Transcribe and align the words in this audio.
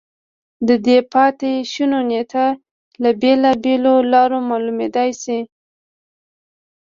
د 0.67 0.69
دې 0.85 0.97
پاتې 1.13 1.51
شونو 1.71 1.99
نېټه 2.09 2.45
له 3.03 3.09
بېلابېلو 3.21 3.95
لارو 4.13 4.37
معلومېدای 4.49 5.11
شي 5.21 5.39